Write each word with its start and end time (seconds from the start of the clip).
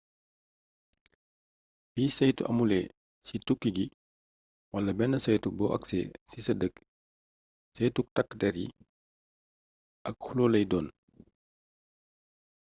bi 1.93 2.03
saytu 2.17 2.43
amulé 2.49 2.79
ci 3.27 3.35
tukki 3.45 3.69
gi 3.77 3.85
wala 4.73 4.91
bénn 4.97 5.13
saytu 5.25 5.47
bo 5.57 5.65
aksé 5.77 5.99
ci 6.29 6.37
sa 6.45 6.53
dëkk 6.61 6.75
saytuk 7.75 8.07
takk 8.15 8.29
dér 8.41 8.55
yi 8.61 8.67
ak 10.09 10.15
xulloo 10.25 10.51
lay 10.53 10.65
doon 10.71 10.87